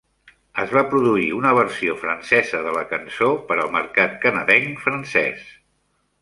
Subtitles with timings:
[0.61, 5.47] Es va produir una versió francesa de la cançó per al mercat canadenc francès.